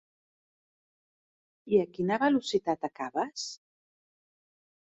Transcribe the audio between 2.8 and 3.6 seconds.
acabes?